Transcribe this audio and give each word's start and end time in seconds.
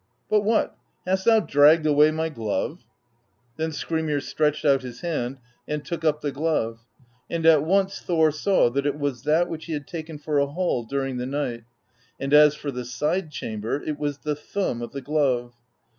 But 0.31 0.41
what? 0.41 0.75
Hast 1.05 1.25
thou 1.25 1.41
dragged 1.41 1.85
away 1.85 2.09
my 2.09 2.29
glove?' 2.29 2.85
Then 3.57 3.69
Skrymir 3.71 4.19
stretched 4.19 4.65
out 4.65 4.81
his 4.81 5.01
hand 5.01 5.37
and 5.67 5.85
took 5.85 6.03
up 6.03 6.21
the 6.21 6.31
glove; 6.31 6.83
and 7.29 7.45
at 7.45 7.61
once 7.63 7.99
Thor 7.99 8.31
saw 8.31 8.71
that 8.71 8.87
it 8.87 8.97
was 8.97 9.21
that 9.25 9.47
which 9.47 9.65
he 9.65 9.73
had 9.73 9.85
taken 9.85 10.17
for 10.17 10.39
a 10.39 10.47
hall 10.47 10.85
during 10.85 11.17
the 11.17 11.27
night; 11.27 11.65
and 12.19 12.33
as 12.33 12.55
for 12.55 12.71
the 12.71 12.83
side 12.83 13.29
chamber, 13.29 13.79
it 13.79 13.99
was 13.99 14.17
the 14.17 14.35
thumb 14.35 14.81
of 14.81 14.91
the 14.91 15.01
glove. 15.01 15.53